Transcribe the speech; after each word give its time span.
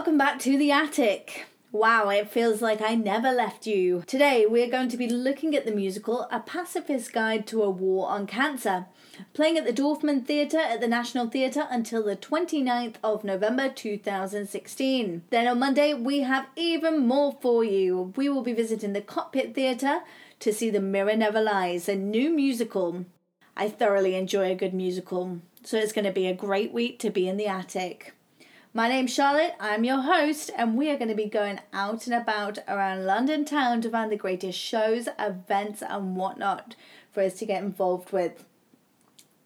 welcome 0.00 0.16
back 0.16 0.38
to 0.38 0.56
the 0.56 0.70
attic. 0.70 1.44
Wow, 1.72 2.08
it 2.08 2.30
feels 2.30 2.62
like 2.62 2.80
I 2.80 2.94
never 2.94 3.32
left 3.32 3.66
you. 3.66 4.02
Today 4.06 4.46
we're 4.48 4.70
going 4.70 4.88
to 4.88 4.96
be 4.96 5.06
looking 5.06 5.54
at 5.54 5.66
the 5.66 5.74
musical 5.74 6.26
A 6.32 6.40
Pacifist 6.40 7.12
Guide 7.12 7.46
to 7.48 7.62
a 7.62 7.68
War 7.68 8.08
on 8.08 8.26
Cancer, 8.26 8.86
playing 9.34 9.58
at 9.58 9.66
the 9.66 9.74
Dorfman 9.74 10.24
Theatre 10.24 10.56
at 10.56 10.80
the 10.80 10.88
National 10.88 11.28
Theatre 11.28 11.66
until 11.70 12.02
the 12.02 12.16
29th 12.16 12.94
of 13.04 13.24
November 13.24 13.68
2016. 13.68 15.22
Then 15.28 15.46
on 15.46 15.58
Monday 15.58 15.92
we 15.92 16.20
have 16.20 16.46
even 16.56 17.06
more 17.06 17.36
for 17.42 17.62
you. 17.62 18.14
We 18.16 18.30
will 18.30 18.42
be 18.42 18.54
visiting 18.54 18.94
the 18.94 19.02
Cockpit 19.02 19.54
Theatre 19.54 20.00
to 20.38 20.50
see 20.50 20.70
The 20.70 20.80
Mirror 20.80 21.16
Never 21.16 21.42
Lies, 21.42 21.90
a 21.90 21.94
new 21.94 22.30
musical. 22.30 23.04
I 23.54 23.68
thoroughly 23.68 24.14
enjoy 24.14 24.50
a 24.50 24.54
good 24.54 24.72
musical, 24.72 25.42
so 25.62 25.76
it's 25.76 25.92
going 25.92 26.06
to 26.06 26.10
be 26.10 26.26
a 26.26 26.32
great 26.32 26.72
week 26.72 26.98
to 27.00 27.10
be 27.10 27.28
in 27.28 27.36
the 27.36 27.48
attic. 27.48 28.14
My 28.72 28.88
name's 28.88 29.12
Charlotte, 29.12 29.56
I'm 29.58 29.82
your 29.82 30.02
host, 30.02 30.52
and 30.56 30.76
we 30.76 30.90
are 30.90 30.96
going 30.96 31.08
to 31.08 31.14
be 31.16 31.26
going 31.26 31.58
out 31.72 32.06
and 32.06 32.14
about 32.14 32.58
around 32.68 33.04
London 33.04 33.44
town 33.44 33.80
to 33.80 33.90
find 33.90 34.12
the 34.12 34.16
greatest 34.16 34.56
shows, 34.56 35.08
events, 35.18 35.82
and 35.82 36.14
whatnot 36.14 36.76
for 37.10 37.24
us 37.24 37.34
to 37.40 37.46
get 37.46 37.64
involved 37.64 38.12
with. 38.12 38.44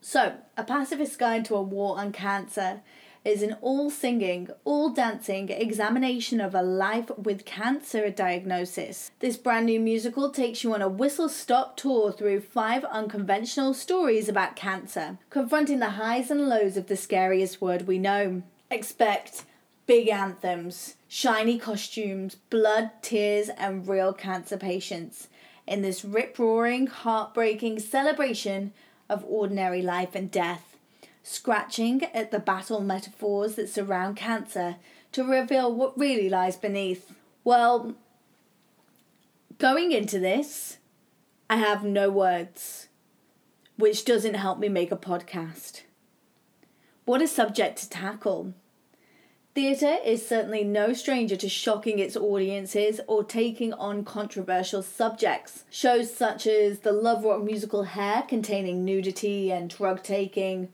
So, 0.02 0.34
A 0.58 0.62
Pacifist 0.62 1.18
Guide 1.18 1.46
to 1.46 1.54
a 1.54 1.62
War 1.62 1.98
on 1.98 2.12
Cancer 2.12 2.82
is 3.24 3.40
an 3.40 3.56
all 3.62 3.88
singing, 3.88 4.50
all 4.62 4.90
dancing 4.90 5.48
examination 5.48 6.38
of 6.38 6.54
a 6.54 6.60
life 6.60 7.10
with 7.16 7.46
cancer 7.46 8.10
diagnosis. 8.10 9.10
This 9.20 9.38
brand 9.38 9.64
new 9.64 9.80
musical 9.80 10.28
takes 10.32 10.62
you 10.62 10.74
on 10.74 10.82
a 10.82 10.88
whistle 10.88 11.30
stop 11.30 11.78
tour 11.78 12.12
through 12.12 12.42
five 12.42 12.84
unconventional 12.84 13.72
stories 13.72 14.28
about 14.28 14.54
cancer, 14.54 15.16
confronting 15.30 15.78
the 15.78 15.90
highs 15.92 16.30
and 16.30 16.46
lows 16.46 16.76
of 16.76 16.88
the 16.88 16.96
scariest 16.96 17.62
word 17.62 17.86
we 17.86 17.98
know 17.98 18.42
expect 18.74 19.44
big 19.86 20.08
anthems, 20.08 20.96
shiny 21.08 21.58
costumes, 21.58 22.36
blood, 22.50 22.90
tears, 23.02 23.48
and 23.50 23.86
real 23.86 24.12
cancer 24.12 24.56
patients 24.56 25.28
in 25.66 25.82
this 25.82 26.04
rip 26.04 26.38
roaring, 26.38 26.86
heartbreaking 26.86 27.78
celebration 27.78 28.72
of 29.08 29.24
ordinary 29.26 29.82
life 29.82 30.14
and 30.14 30.30
death, 30.30 30.76
scratching 31.22 32.04
at 32.12 32.30
the 32.30 32.38
battle 32.38 32.80
metaphors 32.80 33.54
that 33.54 33.68
surround 33.68 34.16
cancer 34.16 34.76
to 35.12 35.24
reveal 35.24 35.72
what 35.72 35.98
really 35.98 36.28
lies 36.28 36.56
beneath. 36.56 37.12
Well, 37.44 37.94
going 39.58 39.92
into 39.92 40.18
this, 40.18 40.78
I 41.48 41.56
have 41.56 41.84
no 41.84 42.10
words, 42.10 42.88
which 43.76 44.04
doesn't 44.04 44.34
help 44.34 44.58
me 44.58 44.68
make 44.68 44.92
a 44.92 44.96
podcast. 44.96 45.82
What 47.04 47.22
a 47.22 47.28
subject 47.28 47.78
to 47.78 47.90
tackle! 47.90 48.54
Theatre 49.54 49.98
is 50.04 50.26
certainly 50.26 50.64
no 50.64 50.92
stranger 50.94 51.36
to 51.36 51.48
shocking 51.48 52.00
its 52.00 52.16
audiences 52.16 53.00
or 53.06 53.22
taking 53.22 53.72
on 53.72 54.04
controversial 54.04 54.82
subjects. 54.82 55.62
Shows 55.70 56.12
such 56.12 56.48
as 56.48 56.80
the 56.80 56.90
Love 56.90 57.24
Rock 57.24 57.44
musical 57.44 57.84
Hair, 57.84 58.22
containing 58.26 58.84
nudity 58.84 59.52
and 59.52 59.70
drug 59.70 60.02
taking, 60.02 60.70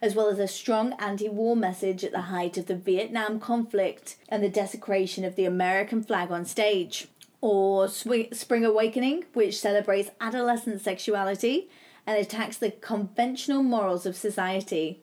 as 0.00 0.14
well 0.14 0.28
as 0.28 0.38
a 0.38 0.48
strong 0.48 0.94
anti 0.94 1.28
war 1.28 1.54
message 1.54 2.04
at 2.04 2.12
the 2.12 2.22
height 2.22 2.56
of 2.56 2.68
the 2.68 2.74
Vietnam 2.74 3.38
conflict 3.38 4.16
and 4.30 4.42
the 4.42 4.48
desecration 4.48 5.26
of 5.26 5.36
the 5.36 5.44
American 5.44 6.02
flag 6.02 6.30
on 6.30 6.46
stage. 6.46 7.08
Or 7.42 7.86
Spring 7.86 8.64
Awakening, 8.64 9.24
which 9.34 9.60
celebrates 9.60 10.10
adolescent 10.22 10.80
sexuality 10.80 11.68
and 12.06 12.16
attacks 12.16 12.56
the 12.56 12.70
conventional 12.70 13.62
morals 13.62 14.06
of 14.06 14.16
society. 14.16 15.00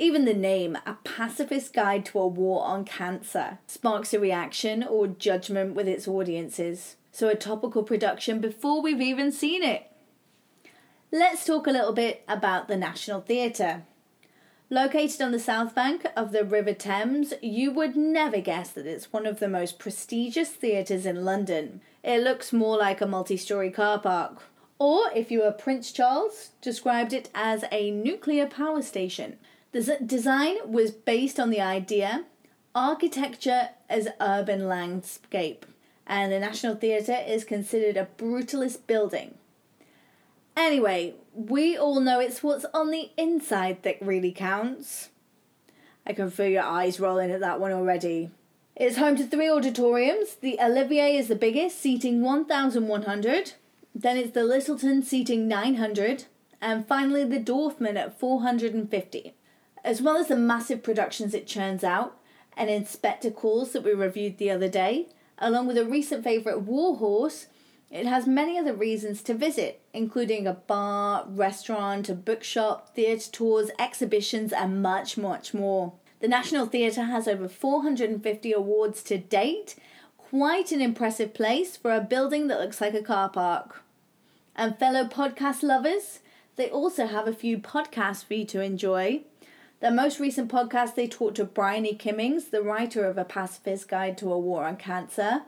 Even 0.00 0.24
the 0.24 0.32
name, 0.32 0.78
A 0.86 0.94
Pacifist 1.04 1.74
Guide 1.74 2.06
to 2.06 2.20
a 2.20 2.26
War 2.26 2.64
on 2.64 2.86
Cancer, 2.86 3.58
sparks 3.66 4.14
a 4.14 4.18
reaction 4.18 4.82
or 4.82 5.06
judgment 5.06 5.74
with 5.74 5.86
its 5.86 6.08
audiences. 6.08 6.96
So, 7.12 7.28
a 7.28 7.34
topical 7.34 7.82
production 7.82 8.40
before 8.40 8.80
we've 8.80 9.02
even 9.02 9.30
seen 9.30 9.62
it. 9.62 9.92
Let's 11.12 11.44
talk 11.44 11.66
a 11.66 11.70
little 11.70 11.92
bit 11.92 12.24
about 12.26 12.66
the 12.66 12.78
National 12.78 13.20
Theatre. 13.20 13.82
Located 14.70 15.20
on 15.20 15.32
the 15.32 15.38
south 15.38 15.74
bank 15.74 16.06
of 16.16 16.32
the 16.32 16.44
River 16.44 16.72
Thames, 16.72 17.34
you 17.42 17.70
would 17.70 17.94
never 17.94 18.40
guess 18.40 18.70
that 18.70 18.86
it's 18.86 19.12
one 19.12 19.26
of 19.26 19.38
the 19.38 19.48
most 19.50 19.78
prestigious 19.78 20.48
theatres 20.48 21.04
in 21.04 21.26
London. 21.26 21.82
It 22.02 22.22
looks 22.22 22.54
more 22.54 22.78
like 22.78 23.02
a 23.02 23.06
multi 23.06 23.36
story 23.36 23.70
car 23.70 23.98
park. 23.98 24.44
Or, 24.78 25.10
if 25.14 25.30
you 25.30 25.42
were 25.42 25.52
Prince 25.52 25.92
Charles, 25.92 26.52
described 26.62 27.12
it 27.12 27.28
as 27.34 27.66
a 27.70 27.90
nuclear 27.90 28.46
power 28.46 28.80
station. 28.80 29.36
The 29.72 29.98
design 30.04 30.56
was 30.64 30.90
based 30.90 31.38
on 31.38 31.50
the 31.50 31.60
idea 31.60 32.24
architecture 32.74 33.70
as 33.88 34.08
urban 34.20 34.68
landscape, 34.68 35.64
and 36.06 36.32
the 36.32 36.40
National 36.40 36.74
Theatre 36.74 37.18
is 37.26 37.44
considered 37.44 37.96
a 37.96 38.08
brutalist 38.18 38.86
building. 38.88 39.34
Anyway, 40.56 41.14
we 41.34 41.76
all 41.76 42.00
know 42.00 42.18
it's 42.18 42.42
what's 42.42 42.66
on 42.74 42.90
the 42.90 43.10
inside 43.16 43.82
that 43.84 44.00
really 44.00 44.32
counts. 44.32 45.10
I 46.04 46.14
can 46.14 46.30
feel 46.30 46.48
your 46.48 46.64
eyes 46.64 46.98
rolling 46.98 47.30
at 47.30 47.40
that 47.40 47.60
one 47.60 47.72
already. 47.72 48.30
It's 48.74 48.96
home 48.96 49.16
to 49.16 49.26
three 49.26 49.48
auditoriums. 49.48 50.34
The 50.34 50.58
Olivier 50.60 51.16
is 51.16 51.28
the 51.28 51.36
biggest, 51.36 51.80
seating 51.80 52.22
1,100. 52.22 53.52
Then 53.94 54.16
it's 54.16 54.32
the 54.32 54.40
Lyttelton, 54.40 55.04
seating 55.04 55.46
900. 55.46 56.24
And 56.60 56.86
finally, 56.86 57.24
the 57.24 57.38
Dorfman 57.38 57.96
at 57.96 58.18
450 58.18 59.34
as 59.84 60.02
well 60.02 60.16
as 60.16 60.28
the 60.28 60.36
massive 60.36 60.82
productions 60.82 61.34
it 61.34 61.46
churns 61.46 61.84
out 61.84 62.16
and 62.56 62.68
in 62.68 62.84
spectacles 62.84 63.72
that 63.72 63.84
we 63.84 63.92
reviewed 63.92 64.38
the 64.38 64.50
other 64.50 64.68
day, 64.68 65.08
along 65.38 65.66
with 65.66 65.78
a 65.78 65.84
recent 65.84 66.24
favourite 66.24 66.62
Warhorse, 66.62 67.46
it 67.90 68.06
has 68.06 68.26
many 68.26 68.58
other 68.58 68.74
reasons 68.74 69.22
to 69.22 69.34
visit, 69.34 69.80
including 69.92 70.46
a 70.46 70.52
bar, 70.52 71.24
restaurant, 71.26 72.08
a 72.08 72.14
bookshop, 72.14 72.94
theatre 72.94 73.30
tours, 73.30 73.70
exhibitions, 73.78 74.52
and 74.52 74.82
much, 74.82 75.16
much 75.16 75.54
more. 75.54 75.94
The 76.20 76.28
National 76.28 76.66
Theatre 76.66 77.04
has 77.04 77.26
over 77.26 77.48
450 77.48 78.52
awards 78.52 79.02
to 79.04 79.18
date, 79.18 79.74
quite 80.18 80.70
an 80.70 80.80
impressive 80.80 81.34
place 81.34 81.76
for 81.76 81.92
a 81.92 82.00
building 82.00 82.46
that 82.46 82.60
looks 82.60 82.80
like 82.80 82.94
a 82.94 83.02
car 83.02 83.28
park. 83.28 83.82
And 84.54 84.78
fellow 84.78 85.04
podcast 85.04 85.62
lovers, 85.62 86.20
they 86.56 86.68
also 86.68 87.06
have 87.06 87.26
a 87.26 87.32
few 87.32 87.58
podcasts 87.58 88.24
for 88.24 88.34
you 88.34 88.44
to 88.46 88.60
enjoy, 88.60 89.22
their 89.80 89.90
most 89.90 90.20
recent 90.20 90.50
podcast, 90.50 90.94
they 90.94 91.08
talked 91.08 91.36
to 91.36 91.44
Bryony 91.44 91.94
Kimmings, 91.94 92.50
the 92.50 92.62
writer 92.62 93.06
of 93.06 93.16
A 93.16 93.24
Pacifist 93.24 93.88
Guide 93.88 94.18
to 94.18 94.32
a 94.32 94.38
War 94.38 94.64
on 94.64 94.76
Cancer. 94.76 95.42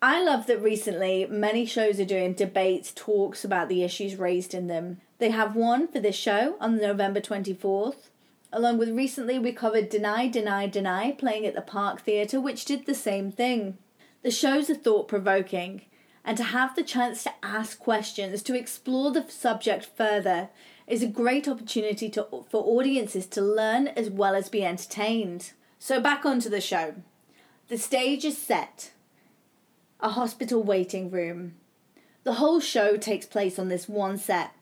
I 0.00 0.22
love 0.22 0.46
that 0.46 0.62
recently 0.62 1.26
many 1.26 1.64
shows 1.64 1.98
are 1.98 2.04
doing 2.04 2.34
debates, 2.34 2.92
talks 2.94 3.44
about 3.44 3.68
the 3.68 3.82
issues 3.82 4.16
raised 4.16 4.54
in 4.54 4.66
them. 4.66 5.00
They 5.18 5.30
have 5.30 5.56
one 5.56 5.88
for 5.88 5.98
this 5.98 6.14
show 6.14 6.56
on 6.60 6.76
November 6.76 7.20
24th. 7.20 8.10
Along 8.52 8.78
with 8.78 8.90
recently, 8.90 9.38
we 9.38 9.52
covered 9.52 9.88
Deny, 9.88 10.28
Deny, 10.28 10.66
Deny 10.66 11.12
playing 11.12 11.46
at 11.46 11.54
the 11.54 11.62
Park 11.62 12.02
Theatre, 12.02 12.40
which 12.40 12.64
did 12.64 12.86
the 12.86 12.94
same 12.94 13.32
thing. 13.32 13.78
The 14.22 14.30
shows 14.30 14.70
are 14.70 14.74
thought 14.74 15.08
provoking, 15.08 15.82
and 16.24 16.36
to 16.36 16.44
have 16.44 16.76
the 16.76 16.82
chance 16.82 17.22
to 17.24 17.32
ask 17.42 17.78
questions, 17.78 18.42
to 18.42 18.56
explore 18.56 19.10
the 19.10 19.26
subject 19.28 19.84
further, 19.84 20.50
is 20.88 21.02
a 21.02 21.06
great 21.06 21.46
opportunity 21.46 22.08
to, 22.08 22.26
for 22.48 22.64
audiences 22.64 23.26
to 23.26 23.42
learn 23.42 23.88
as 23.88 24.08
well 24.10 24.34
as 24.34 24.48
be 24.48 24.64
entertained. 24.64 25.52
So, 25.78 26.00
back 26.00 26.24
onto 26.24 26.48
the 26.48 26.60
show. 26.60 26.94
The 27.68 27.78
stage 27.78 28.24
is 28.24 28.38
set 28.38 28.92
a 30.00 30.10
hospital 30.10 30.62
waiting 30.62 31.10
room. 31.10 31.54
The 32.24 32.34
whole 32.34 32.60
show 32.60 32.96
takes 32.96 33.26
place 33.26 33.58
on 33.58 33.68
this 33.68 33.88
one 33.88 34.16
set. 34.16 34.52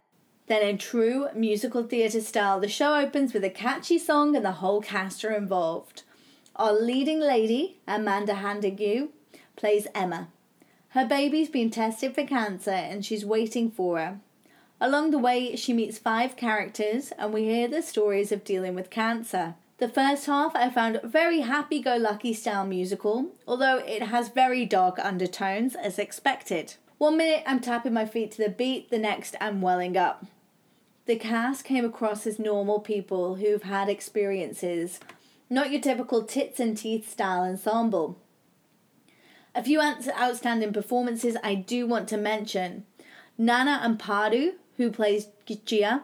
Then, 0.46 0.62
in 0.62 0.78
true 0.78 1.28
musical 1.34 1.82
theatre 1.82 2.20
style, 2.20 2.60
the 2.60 2.68
show 2.68 2.98
opens 2.98 3.32
with 3.32 3.44
a 3.44 3.50
catchy 3.50 3.98
song 3.98 4.34
and 4.34 4.44
the 4.44 4.52
whole 4.52 4.80
cast 4.80 5.24
are 5.24 5.32
involved. 5.32 6.02
Our 6.56 6.72
leading 6.72 7.20
lady, 7.20 7.80
Amanda 7.86 8.34
Hadingue, 8.34 9.08
plays 9.56 9.86
Emma. 9.94 10.28
Her 10.90 11.06
baby's 11.06 11.50
been 11.50 11.70
tested 11.70 12.14
for 12.14 12.24
cancer 12.24 12.70
and 12.70 13.04
she's 13.04 13.24
waiting 13.24 13.70
for 13.70 13.98
her. 13.98 14.20
Along 14.80 15.10
the 15.10 15.18
way, 15.18 15.56
she 15.56 15.72
meets 15.72 15.98
five 15.98 16.36
characters, 16.36 17.12
and 17.18 17.32
we 17.32 17.44
hear 17.44 17.66
their 17.66 17.82
stories 17.82 18.30
of 18.30 18.44
dealing 18.44 18.74
with 18.74 18.90
cancer. 18.90 19.54
The 19.78 19.88
first 19.88 20.26
half 20.26 20.54
I 20.54 20.70
found 20.70 21.00
very 21.02 21.40
happy 21.40 21.80
go 21.80 21.96
lucky 21.96 22.32
style 22.32 22.66
musical, 22.66 23.32
although 23.46 23.78
it 23.78 24.02
has 24.02 24.28
very 24.28 24.66
dark 24.66 24.98
undertones 24.98 25.74
as 25.74 25.98
expected. 25.98 26.74
One 26.98 27.16
minute 27.16 27.42
I'm 27.46 27.60
tapping 27.60 27.92
my 27.92 28.06
feet 28.06 28.32
to 28.32 28.42
the 28.42 28.48
beat, 28.50 28.90
the 28.90 28.98
next 28.98 29.36
I'm 29.40 29.60
welling 29.60 29.96
up. 29.96 30.26
The 31.06 31.16
cast 31.16 31.64
came 31.64 31.84
across 31.84 32.26
as 32.26 32.38
normal 32.38 32.80
people 32.80 33.36
who've 33.36 33.62
had 33.62 33.88
experiences, 33.88 34.98
not 35.48 35.70
your 35.70 35.80
typical 35.80 36.24
tits 36.24 36.58
and 36.58 36.76
teeth 36.76 37.10
style 37.10 37.42
ensemble. 37.42 38.18
A 39.54 39.62
few 39.62 39.80
outstanding 39.80 40.72
performances 40.72 41.36
I 41.42 41.54
do 41.54 41.86
want 41.86 42.08
to 42.08 42.16
mention. 42.16 42.84
Nana 43.38 43.80
Ampadu, 43.84 44.54
who 44.76 44.90
plays 44.90 45.28
Gia, 45.64 46.02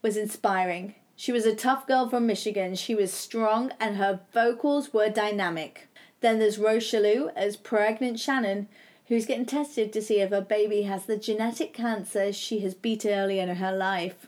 was 0.00 0.16
inspiring. 0.16 0.94
She 1.16 1.32
was 1.32 1.46
a 1.46 1.54
tough 1.54 1.86
girl 1.86 2.08
from 2.08 2.26
Michigan. 2.26 2.74
She 2.74 2.94
was 2.94 3.12
strong 3.12 3.72
and 3.78 3.96
her 3.96 4.20
vocals 4.32 4.92
were 4.92 5.08
dynamic. 5.08 5.88
Then 6.20 6.38
there's 6.38 6.58
Rose 6.58 6.84
Chalou 6.84 7.32
as 7.36 7.56
pregnant 7.56 8.18
Shannon, 8.18 8.68
who's 9.06 9.26
getting 9.26 9.46
tested 9.46 9.92
to 9.92 10.02
see 10.02 10.20
if 10.20 10.30
her 10.30 10.40
baby 10.40 10.82
has 10.82 11.06
the 11.06 11.16
genetic 11.16 11.74
cancer 11.74 12.32
she 12.32 12.60
has 12.60 12.74
beat 12.74 13.04
early 13.04 13.38
in 13.38 13.48
her 13.48 13.72
life. 13.72 14.26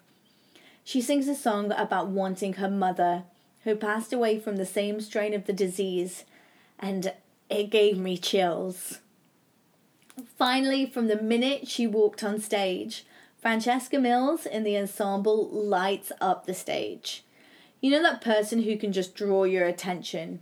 She 0.83 1.01
sings 1.01 1.29
a 1.29 1.35
song 1.35 1.73
about 1.73 2.09
wanting 2.09 2.55
her 2.55 2.69
mother, 2.69 3.25
who 3.63 3.75
passed 3.75 4.13
away 4.13 4.39
from 4.39 4.57
the 4.57 4.67
same 4.67 5.01
strain 5.01 5.33
of 5.33 5.47
the 5.47 5.53
disease, 5.53 6.25
and 6.79 7.15
it 7.49 7.71
gave 7.71 7.97
me 7.97 8.19
chills. 8.19 8.99
Finally, 10.37 10.87
from 10.87 11.09
the 11.09 11.21
minute 11.21 11.67
she 11.67 11.87
walked 11.87 12.23
on 12.23 12.39
stage, 12.39 13.07
Francesca 13.45 13.99
Mills 13.99 14.47
in 14.47 14.65
the 14.65 14.79
ensemble 14.79 15.51
lights 15.51 16.11
up 16.19 16.47
the 16.47 16.55
stage. 16.55 17.25
You 17.83 17.91
know 17.91 18.03
that 18.03 18.23
person 18.23 18.63
who 18.63 18.79
can 18.79 18.91
just 18.91 19.15
draw 19.15 19.45
your 19.45 19.67
attention. 19.67 20.41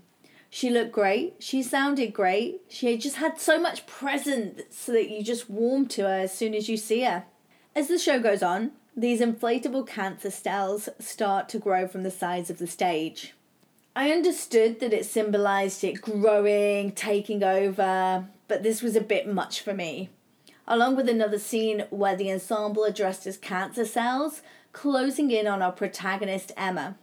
She 0.49 0.71
looked 0.71 0.93
great. 0.93 1.35
She 1.41 1.65
sounded 1.65 2.15
great. 2.15 2.61
She 2.69 2.97
just 2.97 3.17
had 3.17 3.41
so 3.41 3.59
much 3.59 3.87
presence 3.87 4.87
that 4.87 5.11
you 5.11 5.25
just 5.25 5.51
warm 5.51 5.89
to 5.89 6.03
her 6.03 6.21
as 6.21 6.33
soon 6.33 6.55
as 6.55 6.69
you 6.69 6.77
see 6.77 7.01
her. 7.01 7.25
As 7.75 7.89
the 7.89 7.99
show 7.99 8.21
goes 8.21 8.41
on, 8.41 8.71
these 8.97 9.21
inflatable 9.21 9.89
cancer 9.89 10.31
cells 10.31 10.89
start 11.01 11.49
to 11.49 11.59
grow 11.59 11.89
from 11.89 12.05
the 12.05 12.11
sides 12.13 12.51
of 12.51 12.59
the 12.59 12.69
stage. 12.69 13.35
I 13.97 14.13
understood 14.13 14.79
that 14.79 14.93
it 14.93 15.07
symbolized 15.07 15.83
it 15.83 16.01
growing, 16.01 16.93
taking 16.93 17.43
over, 17.43 18.29
but 18.47 18.63
this 18.63 18.81
was 18.81 18.95
a 18.95 19.01
bit 19.01 19.27
much 19.27 19.61
for 19.61 19.75
me. 19.75 20.11
Along 20.73 20.97
with 20.97 21.07
another 21.07 21.39
scene 21.39 21.85
where 21.91 22.17
the 22.17 22.33
ensemble 22.33 22.85
addressed 22.85 23.27
as 23.27 23.37
cancer 23.37 23.85
cells, 23.85 24.41
closing 24.73 25.31
in 25.31 25.47
on 25.47 25.61
our 25.61 25.71
protagonist 25.71 26.51
Emma. 26.57 26.97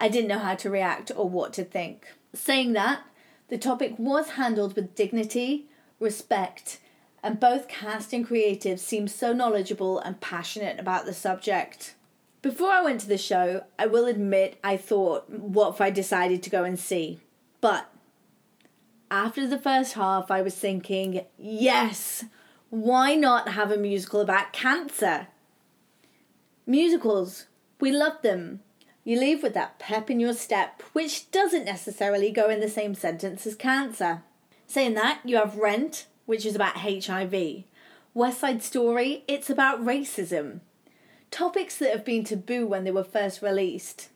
I 0.00 0.08
didn't 0.08 0.26
know 0.26 0.40
how 0.40 0.56
to 0.56 0.68
react 0.68 1.12
or 1.14 1.28
what 1.28 1.52
to 1.52 1.62
think. 1.62 2.08
Saying 2.34 2.72
that, 2.72 3.02
the 3.50 3.56
topic 3.56 3.94
was 3.98 4.30
handled 4.30 4.74
with 4.74 4.96
dignity, 4.96 5.68
respect, 6.00 6.80
and 7.22 7.38
both 7.38 7.68
cast 7.68 8.12
and 8.12 8.26
creative 8.26 8.80
seemed 8.80 9.12
so 9.12 9.32
knowledgeable 9.32 10.00
and 10.00 10.20
passionate 10.20 10.80
about 10.80 11.06
the 11.06 11.14
subject. 11.14 11.94
Before 12.42 12.72
I 12.72 12.82
went 12.82 13.00
to 13.02 13.08
the 13.08 13.16
show, 13.16 13.62
I 13.78 13.86
will 13.86 14.06
admit 14.06 14.58
I 14.64 14.76
thought, 14.76 15.30
what 15.30 15.74
if 15.74 15.80
I 15.80 15.90
decided 15.90 16.42
to 16.42 16.50
go 16.50 16.64
and 16.64 16.76
see? 16.76 17.20
But 17.60 17.92
after 19.08 19.46
the 19.46 19.56
first 19.56 19.92
half, 19.92 20.32
I 20.32 20.42
was 20.42 20.56
thinking, 20.56 21.24
yes, 21.38 22.24
why 22.70 23.14
not 23.14 23.50
have 23.50 23.70
a 23.70 23.76
musical 23.76 24.20
about 24.20 24.52
cancer? 24.52 25.28
Musicals, 26.66 27.46
we 27.80 27.90
love 27.90 28.22
them. 28.22 28.60
You 29.04 29.18
leave 29.18 29.42
with 29.42 29.54
that 29.54 29.78
pep 29.78 30.10
in 30.10 30.20
your 30.20 30.34
step, 30.34 30.82
which 30.92 31.30
doesn't 31.30 31.64
necessarily 31.64 32.30
go 32.30 32.50
in 32.50 32.60
the 32.60 32.68
same 32.68 32.94
sentence 32.94 33.46
as 33.46 33.54
cancer. 33.54 34.22
Saying 34.66 34.94
that, 34.94 35.20
you 35.24 35.36
have 35.36 35.56
Rent, 35.56 36.06
which 36.26 36.44
is 36.44 36.54
about 36.54 36.78
HIV. 36.78 37.64
West 38.12 38.40
Side 38.40 38.62
Story, 38.62 39.24
it's 39.26 39.48
about 39.48 39.82
racism 39.84 40.60
topics 41.30 41.76
that 41.78 41.92
have 41.92 42.04
been 42.04 42.24
taboo 42.24 42.66
when 42.66 42.84
they 42.84 42.90
were 42.90 43.04
first 43.04 43.42
released. 43.42 44.08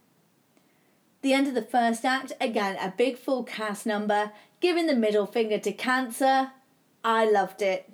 The 1.23 1.33
end 1.33 1.47
of 1.47 1.55
the 1.55 1.63
first 1.63 2.05
act, 2.05 2.33
again, 2.41 2.77
a 2.77 2.93
big 2.97 3.17
full 3.17 3.45
cast 3.45 3.87
number, 3.87 4.33
giving 4.61 4.87
the 4.87 4.95
middle 4.95 5.27
finger 5.27 5.59
to 5.59 5.73
cancer. 5.73 6.53
I 7.05 7.31
loved 7.31 7.63
it. 7.63 7.91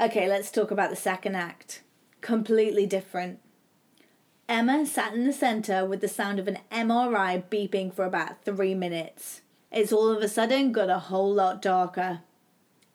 Okay, 0.00 0.26
let's 0.28 0.50
talk 0.50 0.70
about 0.70 0.90
the 0.90 0.96
second 0.96 1.34
act. 1.34 1.82
Completely 2.20 2.86
different. 2.86 3.40
Emma 4.48 4.86
sat 4.86 5.14
in 5.14 5.24
the 5.24 5.32
centre 5.32 5.84
with 5.84 6.00
the 6.00 6.08
sound 6.08 6.38
of 6.38 6.48
an 6.48 6.58
MRI 6.70 7.42
beeping 7.44 7.92
for 7.92 8.04
about 8.04 8.44
three 8.44 8.74
minutes. 8.74 9.42
It's 9.70 9.92
all 9.92 10.08
of 10.08 10.22
a 10.22 10.28
sudden 10.28 10.72
got 10.72 10.90
a 10.90 10.98
whole 10.98 11.32
lot 11.32 11.62
darker. 11.62 12.20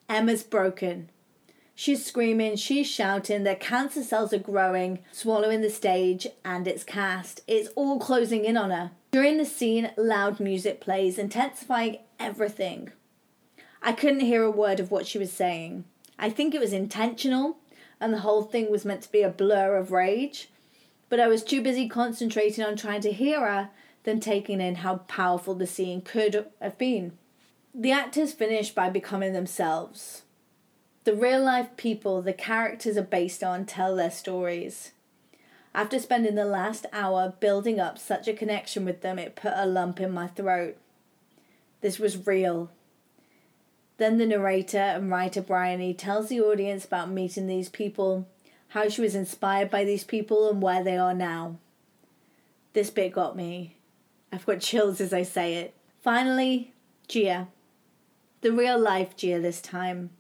Emma's 0.10 0.44
broken. 0.44 1.10
She's 1.76 2.04
screaming, 2.04 2.56
she's 2.56 2.88
shouting, 2.88 3.44
the 3.44 3.56
cancer 3.56 4.04
cells 4.04 4.34
are 4.34 4.40
growing, 4.40 5.00
swallowing 5.12 5.62
the 5.62 5.70
stage 5.70 6.26
and 6.44 6.68
its 6.68 6.84
cast. 6.84 7.42
It's 7.48 7.70
all 7.76 8.00
closing 8.00 8.46
in 8.46 8.58
on 8.58 8.72
her. 8.72 8.92
During 9.12 9.38
the 9.38 9.46
scene, 9.46 9.92
loud 9.96 10.40
music 10.40 10.82
plays, 10.82 11.20
intensifying 11.20 12.00
everything. 12.20 12.92
I 13.82 13.92
couldn't 13.92 14.22
hear 14.22 14.44
a 14.44 14.50
word 14.50 14.80
of 14.80 14.90
what 14.90 15.06
she 15.06 15.20
was 15.20 15.32
saying. 15.32 15.86
I 16.20 16.30
think 16.30 16.54
it 16.54 16.62
was 16.62 16.74
intentional, 16.74 17.58
and 18.00 18.14
the 18.14 18.20
whole 18.20 18.44
thing 18.44 18.72
was 18.72 18.86
meant 18.86 19.04
to 19.04 19.12
be 19.12 19.22
a 19.22 19.30
blur 19.30 19.76
of 19.76 19.92
rage, 19.92 20.50
but 21.10 21.20
I 21.20 21.28
was 21.28 21.44
too 21.44 21.62
busy 21.62 21.88
concentrating 21.88 22.64
on 22.64 22.76
trying 22.76 23.02
to 23.02 23.12
hear 23.12 23.42
her 23.42 23.70
than 24.04 24.20
taking 24.20 24.62
in 24.62 24.76
how 24.76 24.98
powerful 25.08 25.54
the 25.56 25.68
scene 25.68 26.02
could 26.02 26.46
have 26.62 26.78
been. 26.78 27.18
The 27.74 27.92
actors 27.92 28.34
finish 28.34 28.72
by 28.72 28.90
becoming 28.90 29.34
themselves. 29.34 30.24
The 31.04 31.14
real 31.14 31.44
life 31.44 31.70
people 31.78 32.22
the 32.22 32.34
characters 32.34 32.98
are 32.98 33.04
based 33.04 33.44
on 33.44 33.66
tell 33.66 33.96
their 33.96 34.12
stories. 34.12 34.92
After 35.74 36.00
spending 36.00 36.36
the 36.36 36.46
last 36.46 36.86
hour 36.92 37.36
building 37.40 37.80
up 37.80 38.00
such 38.00 38.28
a 38.28 38.34
connection 38.34 38.84
with 38.84 39.02
them, 39.02 39.20
it 39.20 39.36
put 39.36 39.54
a 39.56 39.66
lump 39.66 40.00
in 40.00 40.12
my 40.12 40.28
throat. 40.28 40.76
This 41.82 42.00
was 42.00 42.26
real. 42.26 42.72
Then 43.98 44.18
the 44.18 44.26
narrator 44.26 44.78
and 44.78 45.10
writer 45.10 45.42
Bryony 45.42 45.94
tells 45.94 46.30
the 46.30 46.42
audience 46.42 46.86
about 46.86 47.10
meeting 47.10 47.48
these 47.48 47.70
people, 47.70 48.28
how 48.70 48.90
she 48.90 49.02
was 49.02 49.16
inspired 49.16 49.72
by 49.72 49.84
these 49.84 50.04
people, 50.04 50.50
and 50.50 50.62
where 50.62 50.84
they 50.84 50.98
are 50.98 51.16
now. 51.16 51.58
This 52.74 52.92
bit 52.92 53.14
got 53.14 53.36
me. 53.36 53.76
I've 54.32 54.46
got 54.46 54.60
chills 54.60 55.02
as 55.02 55.14
I 55.14 55.24
say 55.24 55.56
it. 55.56 55.74
Finally, 56.02 56.74
Gia. 57.08 57.48
The 58.42 58.52
real 58.52 58.78
life 58.78 59.16
Gia 59.16 59.40
this 59.40 59.62
time 59.62 60.12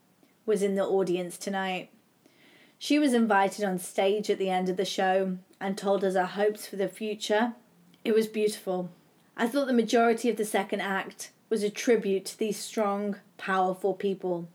was 0.46 0.64
in 0.64 0.76
the 0.76 0.86
audience 0.86 1.38
tonight. 1.38 1.92
She 2.80 2.98
was 2.98 3.14
invited 3.14 3.64
on 3.64 3.78
stage 3.78 4.30
at 4.30 4.40
the 4.40 4.50
end 4.50 4.70
of 4.70 4.78
the 4.78 4.86
show 4.86 5.38
and 5.60 5.78
told 5.78 6.04
us 6.04 6.16
our 6.16 6.26
hopes 6.26 6.66
for 6.66 6.78
the 6.78 6.88
future. 6.88 7.54
It 8.04 8.16
was 8.16 8.28
beautiful. 8.28 8.90
I 9.36 9.48
thought 9.48 9.68
the 9.68 9.74
majority 9.74 10.30
of 10.30 10.38
the 10.38 10.46
second 10.46 10.81
act 10.81 11.31
was 11.49 11.63
a 11.63 11.69
tribute 11.69 12.25
to 12.25 12.37
these 12.39 12.57
strong, 12.57 13.16
powerful 13.37 13.94
people. 13.94 14.47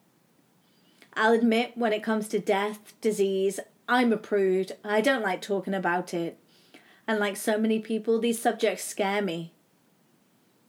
I'll 1.15 1.33
admit, 1.33 1.73
when 1.77 1.93
it 1.93 2.03
comes 2.03 2.29
to 2.29 2.39
death, 2.39 2.95
disease, 3.01 3.61
I'm 3.89 4.13
a 4.13 4.17
prude. 4.17 4.73
I 4.85 5.01
don't 5.01 5.23
like 5.23 5.43
talking 5.43 5.75
about 5.75 6.15
it. 6.15 6.39
And 7.07 7.19
like 7.19 7.37
so 7.37 7.59
many 7.59 7.79
people, 7.81 8.19
these 8.19 8.41
subjects 8.41 8.85
scare 8.85 9.23
me. 9.23 9.53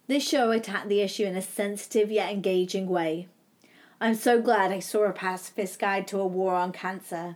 This 0.07 0.27
show 0.27 0.51
attacked 0.51 0.89
the 0.89 1.01
issue 1.01 1.23
in 1.23 1.37
a 1.37 1.41
sensitive 1.41 2.11
yet 2.11 2.31
engaging 2.31 2.87
way. 2.87 3.27
I'm 4.01 4.15
so 4.15 4.41
glad 4.41 4.71
I 4.71 4.79
saw 4.79 5.03
a 5.03 5.13
pacifist 5.13 5.79
guide 5.79 6.07
to 6.07 6.19
a 6.19 6.27
war 6.27 6.55
on 6.55 6.73
cancer. 6.73 7.35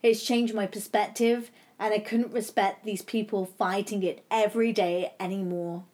It's 0.00 0.22
changed 0.22 0.54
my 0.54 0.66
perspective, 0.66 1.50
and 1.78 1.92
I 1.92 1.98
couldn't 1.98 2.32
respect 2.32 2.84
these 2.84 3.02
people 3.02 3.46
fighting 3.46 4.04
it 4.04 4.24
every 4.30 4.72
day 4.72 5.14
anymore. 5.18 5.84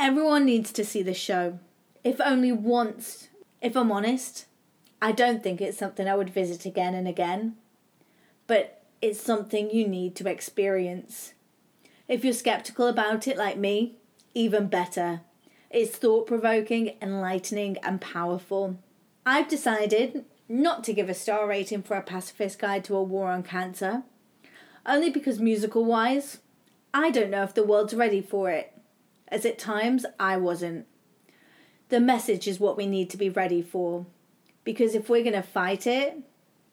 Everyone 0.00 0.46
needs 0.46 0.72
to 0.72 0.84
see 0.84 1.02
this 1.02 1.18
show, 1.18 1.58
if 2.06 2.20
only 2.20 2.52
once. 2.52 3.30
If 3.60 3.76
I'm 3.76 3.90
honest, 3.90 4.46
I 5.02 5.10
don't 5.10 5.42
think 5.42 5.60
it's 5.60 5.76
something 5.76 6.08
I 6.08 6.14
would 6.14 6.30
visit 6.30 6.64
again 6.64 6.94
and 6.94 7.08
again, 7.08 7.56
but 8.46 8.84
it's 9.02 9.20
something 9.20 9.70
you 9.70 9.88
need 9.88 10.14
to 10.16 10.30
experience. 10.30 11.34
If 12.06 12.22
you're 12.22 12.32
skeptical 12.32 12.86
about 12.86 13.26
it 13.26 13.36
like 13.36 13.58
me, 13.58 13.96
even 14.34 14.68
better. 14.68 15.22
It's 15.68 15.96
thought 15.96 16.28
provoking, 16.28 16.94
enlightening, 17.02 17.76
and 17.78 18.00
powerful. 18.00 18.78
I've 19.26 19.48
decided 19.48 20.24
not 20.48 20.84
to 20.84 20.92
give 20.92 21.08
a 21.08 21.14
star 21.14 21.48
rating 21.48 21.82
for 21.82 21.96
A 21.96 22.02
Pacifist 22.02 22.60
Guide 22.60 22.84
to 22.84 22.94
a 22.94 23.02
War 23.02 23.30
on 23.30 23.42
Cancer, 23.42 24.04
only 24.86 25.10
because 25.10 25.40
musical 25.40 25.84
wise, 25.84 26.38
I 26.94 27.10
don't 27.10 27.30
know 27.30 27.42
if 27.42 27.54
the 27.54 27.64
world's 27.64 27.94
ready 27.94 28.20
for 28.20 28.48
it, 28.48 28.72
as 29.26 29.44
at 29.44 29.58
times 29.58 30.06
I 30.20 30.36
wasn't. 30.36 30.86
The 31.88 32.00
message 32.00 32.48
is 32.48 32.58
what 32.58 32.76
we 32.76 32.86
need 32.86 33.10
to 33.10 33.16
be 33.16 33.28
ready 33.28 33.62
for, 33.62 34.06
because 34.64 34.94
if 34.94 35.08
we're 35.08 35.22
going 35.22 35.34
to 35.34 35.42
fight 35.42 35.86
it, 35.86 36.18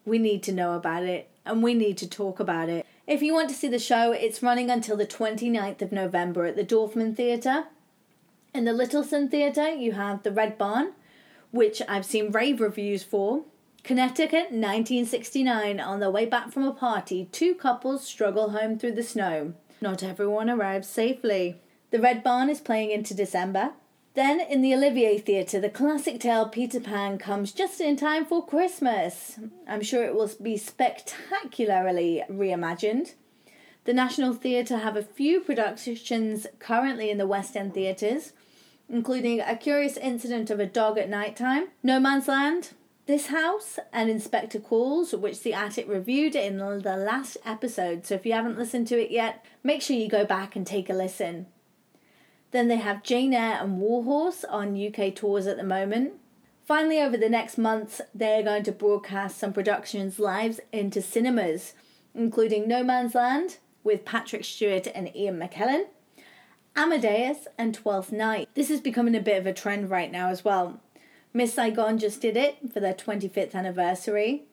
we 0.05 0.17
need 0.17 0.41
to 0.43 0.51
know 0.51 0.73
about 0.73 1.03
it 1.03 1.29
and 1.45 1.61
we 1.61 1.73
need 1.73 1.97
to 1.99 2.09
talk 2.09 2.39
about 2.39 2.69
it. 2.69 2.85
If 3.05 3.21
you 3.21 3.33
want 3.33 3.49
to 3.49 3.55
see 3.55 3.67
the 3.67 3.79
show, 3.79 4.11
it's 4.11 4.41
running 4.41 4.71
until 4.71 4.97
the 4.97 5.05
29th 5.05 5.81
of 5.81 5.91
November 5.91 6.45
at 6.45 6.55
the 6.55 6.65
Dorfman 6.65 7.15
Theatre. 7.15 7.65
In 8.55 8.65
the 8.65 8.71
Lyttelton 8.71 9.29
Theatre, 9.29 9.69
you 9.69 9.91
have 9.91 10.23
the 10.23 10.31
Red 10.31 10.57
Barn, 10.57 10.93
which 11.51 11.81
I've 11.87 12.05
seen 12.05 12.31
rave 12.31 12.59
reviews 12.59 13.03
for. 13.03 13.43
Connecticut, 13.83 14.51
1969. 14.51 15.79
On 15.79 15.99
their 15.99 16.09
way 16.09 16.25
back 16.25 16.51
from 16.51 16.63
a 16.63 16.73
party, 16.73 17.27
two 17.31 17.53
couples 17.53 18.03
struggle 18.03 18.51
home 18.51 18.79
through 18.79 18.93
the 18.93 19.03
snow. 19.03 19.53
Not 19.81 20.01
everyone 20.01 20.49
arrives 20.49 20.87
safely. 20.87 21.59
The 21.91 21.99
Red 21.99 22.23
Barn 22.23 22.49
is 22.49 22.61
playing 22.61 22.91
into 22.91 23.13
December. 23.13 23.73
Then, 24.15 24.39
in 24.39 24.61
the 24.61 24.75
Olivier 24.75 25.17
Theatre, 25.17 25.59
the 25.59 25.71
classic 25.71 26.19
tale 26.19 26.47
Peter 26.47 26.79
Pan 26.79 27.17
comes 27.17 27.51
just 27.51 27.81
in 27.81 27.95
time 27.95 28.25
for 28.25 28.45
Christmas. 28.45 29.39
I'm 29.67 29.81
sure 29.81 30.03
it 30.03 30.13
will 30.13 30.29
be 30.39 30.55
spectacularly 30.55 32.23
reimagined. 32.29 33.15
The 33.85 33.93
National 33.93 34.33
Theatre 34.33 34.77
have 34.77 34.95
a 34.95 35.03
few 35.03 35.39
productions 35.39 36.45
currently 36.59 37.09
in 37.09 37.17
the 37.17 37.25
West 37.25 37.57
End 37.57 37.73
theatres, 37.73 38.33
including 38.87 39.41
A 39.41 39.57
Curious 39.57 39.97
Incident 39.97 40.51
of 40.51 40.59
a 40.59 40.67
Dog 40.67 40.99
at 40.99 41.09
Night 41.09 41.35
Time, 41.35 41.69
No 41.81 41.99
Man's 41.99 42.27
Land, 42.27 42.69
This 43.07 43.27
House, 43.27 43.79
and 43.91 44.11
Inspector 44.11 44.59
Calls, 44.59 45.13
which 45.15 45.41
the 45.41 45.55
Attic 45.55 45.89
reviewed 45.89 46.35
in 46.35 46.59
the 46.59 46.95
last 46.95 47.37
episode. 47.43 48.05
So 48.05 48.13
if 48.13 48.27
you 48.27 48.33
haven't 48.33 48.59
listened 48.59 48.85
to 48.89 49.01
it 49.01 49.09
yet, 49.09 49.43
make 49.63 49.81
sure 49.81 49.97
you 49.97 50.07
go 50.07 50.23
back 50.23 50.55
and 50.55 50.67
take 50.67 50.89
a 50.91 50.93
listen. 50.93 51.47
Then 52.53 52.67
they 52.67 52.77
have 52.77 53.01
Jane 53.01 53.33
Eyre 53.33 53.57
and 53.59 53.79
Warhorse 53.79 54.43
on 54.43 54.79
UK 54.79 55.15
tours 55.15 55.47
at 55.47 55.57
the 55.57 55.63
moment. 55.63 56.13
Finally, 56.65 57.01
over 57.01 57.17
the 57.17 57.27
next 57.27 57.57
months, 57.57 57.99
they're 58.13 58.43
going 58.43 58.61
to 58.63 58.71
broadcast 58.71 59.39
some 59.39 59.51
productions 59.51 60.19
live 60.19 60.59
into 60.71 61.01
cinemas, 61.01 61.73
including 62.13 62.67
No 62.67 62.83
Man's 62.83 63.15
Land 63.15 63.57
with 63.83 64.05
Patrick 64.05 64.45
Stewart 64.45 64.87
and 64.93 65.13
Ian 65.15 65.39
McKellen, 65.39 65.85
Amadeus, 66.75 67.47
and 67.57 67.73
Twelfth 67.73 68.11
Night. 68.11 68.47
This 68.53 68.69
is 68.69 68.81
becoming 68.81 69.15
a 69.15 69.19
bit 69.19 69.39
of 69.39 69.47
a 69.47 69.53
trend 69.53 69.89
right 69.89 70.11
now 70.11 70.29
as 70.29 70.45
well. 70.45 70.79
Miss 71.33 71.55
Saigon 71.55 71.97
just 71.97 72.21
did 72.21 72.37
it 72.37 72.57
for 72.71 72.79
their 72.79 72.93
25th 72.93 73.55
anniversary. 73.55 74.43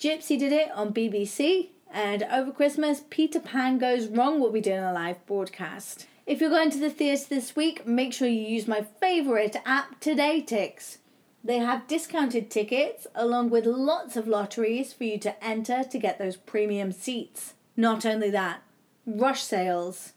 Gypsy 0.00 0.38
did 0.38 0.52
it 0.52 0.70
on 0.74 0.94
BBC, 0.94 1.68
and 1.92 2.22
over 2.24 2.50
Christmas, 2.50 3.02
Peter 3.10 3.38
Pan 3.38 3.76
Goes 3.76 4.08
Wrong 4.08 4.40
will 4.40 4.50
be 4.50 4.62
doing 4.62 4.78
a 4.78 4.94
live 4.94 5.24
broadcast. 5.26 6.06
If 6.24 6.40
you're 6.40 6.50
going 6.50 6.70
to 6.70 6.78
the 6.78 6.90
theatre 6.90 7.24
this 7.28 7.56
week, 7.56 7.84
make 7.84 8.12
sure 8.12 8.28
you 8.28 8.46
use 8.46 8.68
my 8.68 8.82
favourite 8.82 9.56
app, 9.66 10.00
TodayTix. 10.00 10.98
They 11.42 11.58
have 11.58 11.88
discounted 11.88 12.48
tickets 12.48 13.08
along 13.16 13.50
with 13.50 13.66
lots 13.66 14.16
of 14.16 14.28
lotteries 14.28 14.92
for 14.92 15.02
you 15.02 15.18
to 15.18 15.44
enter 15.44 15.82
to 15.82 15.98
get 15.98 16.20
those 16.20 16.36
premium 16.36 16.92
seats. 16.92 17.54
Not 17.76 18.06
only 18.06 18.30
that, 18.30 18.62
rush 19.04 19.42
sales. 19.42 20.12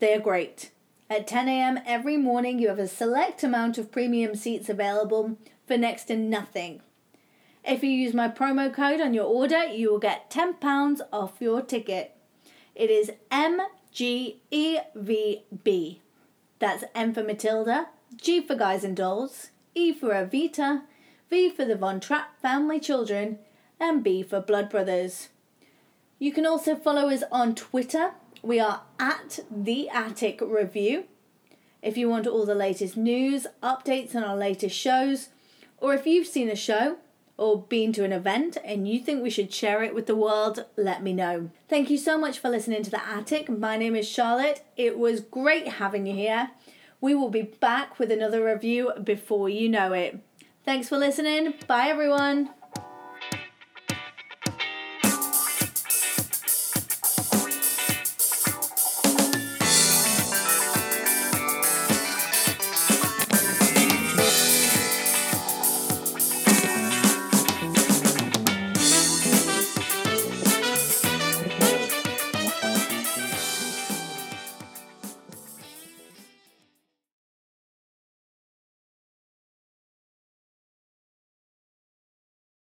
They 0.00 0.14
are 0.14 0.20
great. 0.20 0.72
At 1.08 1.28
10 1.28 1.48
a.m. 1.48 1.78
every 1.86 2.16
morning, 2.16 2.58
you 2.58 2.66
have 2.66 2.80
a 2.80 2.88
select 2.88 3.44
amount 3.44 3.78
of 3.78 3.92
premium 3.92 4.34
seats 4.34 4.68
available 4.68 5.38
for 5.64 5.78
next 5.78 6.04
to 6.04 6.16
nothing. 6.16 6.80
If 7.64 7.84
you 7.84 7.90
use 7.90 8.14
my 8.14 8.28
promo 8.28 8.74
code 8.74 9.00
on 9.00 9.14
your 9.14 9.26
order, 9.26 9.64
you 9.64 9.92
will 9.92 10.00
get 10.00 10.28
£10 10.28 11.00
off 11.12 11.34
your 11.38 11.62
ticket. 11.62 12.15
It 12.76 12.90
is 12.90 13.10
MGEVB. 13.30 13.60
That's 16.58 16.84
M 16.94 17.14
for 17.14 17.22
Matilda, 17.22 17.88
G 18.14 18.42
for 18.42 18.54
Guys 18.54 18.84
and 18.84 18.94
Dolls, 18.94 19.48
E 19.74 19.94
for 19.94 20.10
Evita, 20.10 20.82
V 21.30 21.48
for 21.48 21.64
the 21.64 21.74
Von 21.74 22.00
Trapp 22.00 22.38
family 22.42 22.78
children, 22.78 23.38
and 23.80 24.04
B 24.04 24.22
for 24.22 24.40
Blood 24.40 24.68
Brothers. 24.68 25.30
You 26.18 26.32
can 26.32 26.44
also 26.44 26.76
follow 26.76 27.08
us 27.08 27.22
on 27.32 27.54
Twitter. 27.54 28.10
We 28.42 28.60
are 28.60 28.82
at 28.98 29.38
The 29.50 29.88
Attic 29.88 30.42
Review. 30.42 31.04
If 31.80 31.96
you 31.96 32.10
want 32.10 32.26
all 32.26 32.44
the 32.44 32.54
latest 32.54 32.94
news, 32.94 33.46
updates 33.62 34.14
on 34.14 34.22
our 34.22 34.36
latest 34.36 34.76
shows, 34.76 35.30
or 35.78 35.94
if 35.94 36.06
you've 36.06 36.26
seen 36.26 36.50
a 36.50 36.56
show 36.56 36.98
or 37.38 37.62
been 37.62 37.92
to 37.92 38.04
an 38.04 38.12
event 38.12 38.56
and 38.64 38.88
you 38.88 38.98
think 38.98 39.22
we 39.22 39.30
should 39.30 39.52
share 39.52 39.82
it 39.82 39.94
with 39.94 40.06
the 40.06 40.16
world, 40.16 40.64
let 40.76 41.02
me 41.02 41.12
know. 41.12 41.50
Thank 41.68 41.90
you 41.90 41.98
so 41.98 42.18
much 42.18 42.38
for 42.38 42.48
listening 42.48 42.82
to 42.82 42.90
The 42.90 43.06
Attic. 43.06 43.48
My 43.48 43.76
name 43.76 43.94
is 43.94 44.08
Charlotte. 44.08 44.64
It 44.76 44.98
was 44.98 45.20
great 45.20 45.68
having 45.68 46.06
you 46.06 46.14
here. 46.14 46.50
We 47.00 47.14
will 47.14 47.30
be 47.30 47.42
back 47.42 47.98
with 47.98 48.10
another 48.10 48.44
review 48.44 48.92
before 49.02 49.48
you 49.48 49.68
know 49.68 49.92
it. 49.92 50.18
Thanks 50.64 50.88
for 50.88 50.96
listening. 50.96 51.54
Bye, 51.66 51.88
everyone. 51.88 52.50